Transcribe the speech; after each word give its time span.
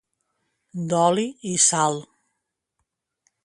D'oli 0.93 1.27
i 1.51 1.53
sal. 1.67 1.95